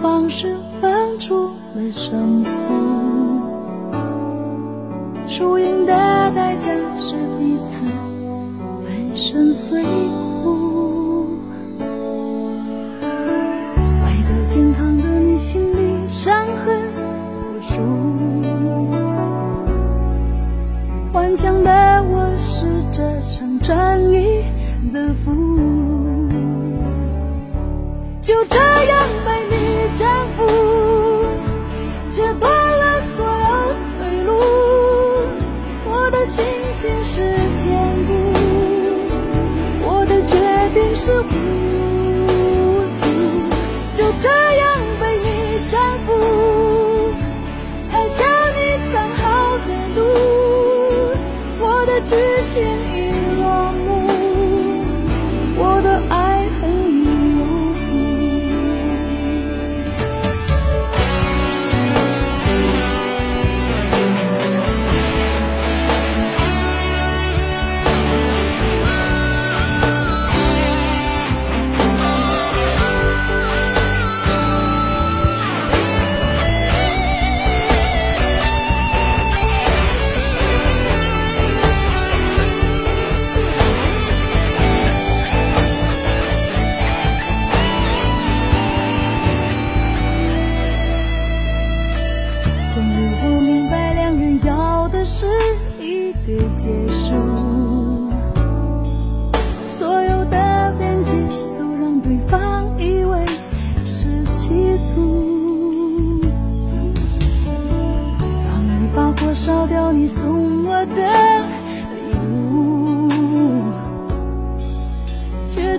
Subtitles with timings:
[0.00, 2.50] 方式分出了胜负
[5.26, 5.92] 输赢的
[6.34, 7.84] 代价是彼此
[8.84, 9.82] 粉身碎
[10.42, 11.28] 骨
[14.04, 16.80] 爱的健康的你心里伤痕
[17.56, 17.82] 无数
[21.12, 24.44] 顽强的我是这场战役
[24.92, 26.28] 的俘虏
[28.20, 28.97] 就这样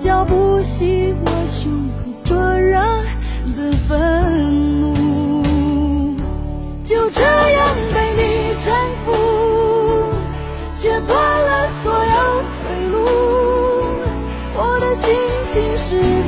[0.00, 2.80] 脚步洗我胸口灼热
[3.54, 6.16] 的愤怒，
[6.82, 8.74] 就这样被你征
[9.04, 9.12] 服，
[10.74, 12.96] 切断了所有退路，
[14.54, 15.14] 我的心
[15.46, 16.19] 情是。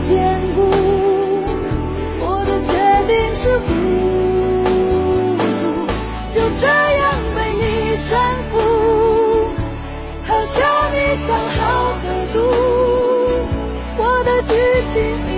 [14.84, 15.31] 今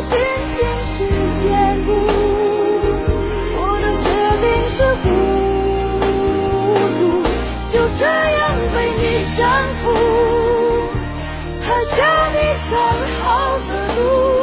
[0.00, 0.18] 心
[0.48, 0.96] 情是
[1.42, 1.88] 坚固
[3.56, 4.08] 我的决
[4.40, 5.04] 定是糊
[6.96, 7.00] 涂
[7.70, 8.42] 就这样
[8.74, 9.02] 被你
[9.36, 9.38] 征
[9.82, 9.84] 服
[11.60, 11.92] 喝下
[12.32, 12.36] 你
[12.70, 12.72] 藏
[13.20, 13.24] 好
[13.68, 14.39] 的毒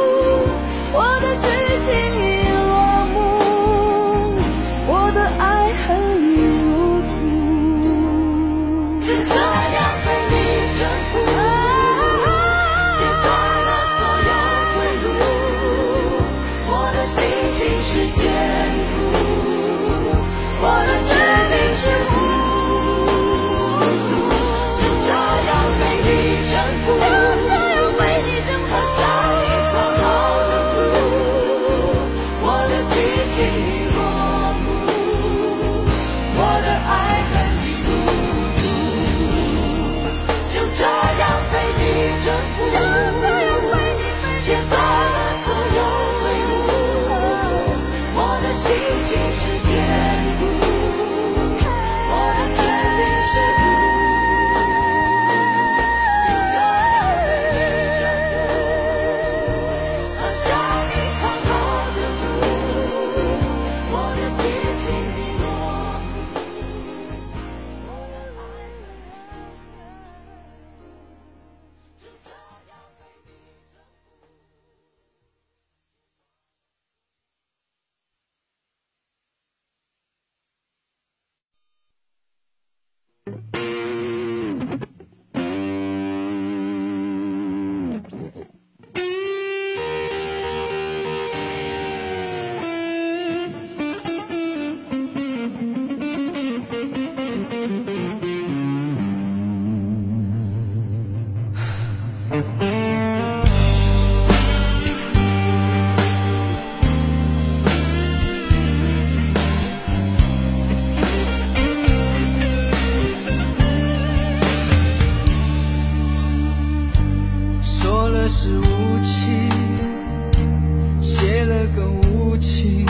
[121.58, 122.86] 的更无情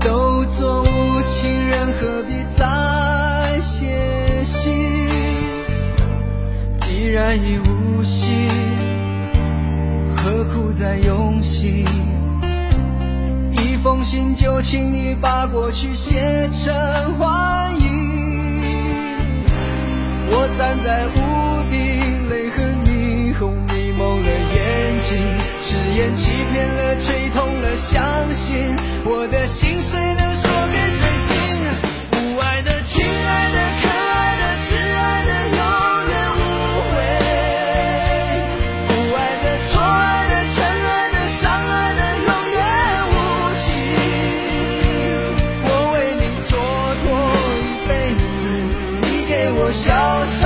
[0.00, 5.08] 都做无情人何必再写信
[6.80, 8.48] 既然已无心
[10.16, 11.84] 何苦再用心？
[13.52, 16.74] 一封信就轻易把过去写成
[17.18, 18.60] 幻影
[20.28, 21.45] 我站在湖
[25.06, 25.14] 眼睛，
[25.60, 28.02] 誓言欺骗了，吹痛了，相
[28.34, 31.34] 信我的心碎能说给谁听？
[32.12, 35.62] 无爱的、亲爱的、可爱的、挚爱的，永
[36.10, 36.42] 远无
[36.90, 36.96] 悔；
[38.88, 42.58] 不爱的、错爱的、真爱的、伤爱的，永远
[43.12, 43.14] 无
[43.62, 43.66] 情。
[45.62, 46.50] 我为你蹉
[47.06, 47.06] 跎
[47.62, 48.42] 一辈子，
[49.02, 49.84] 你给我潇
[50.40, 50.44] 洒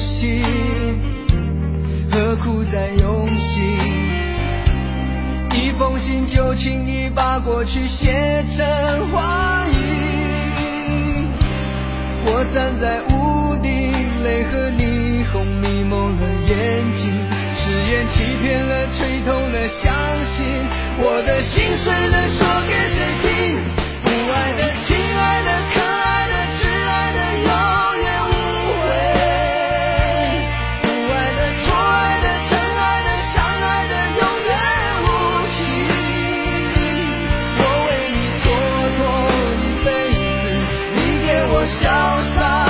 [0.00, 0.42] 心，
[2.10, 3.78] 何苦再用心？
[5.52, 8.66] 一封信就轻易把过去写成
[9.10, 11.28] 幻影。
[12.24, 13.92] 我站在屋顶，
[14.24, 16.54] 泪和霓虹迷蒙了眼
[16.96, 17.12] 睛，
[17.54, 19.92] 誓言欺骗了，吹痛了，相
[20.24, 20.66] 信
[20.98, 23.28] 我的心碎了，说给谁听？
[24.02, 24.62] 不爱的、
[41.66, 42.69] 潇洒。